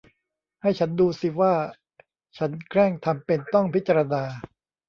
[0.61, 1.53] ให้ฉันดูสิว่า
[2.37, 4.23] ฉันแกล้งทำเป็นต้องพิจารณา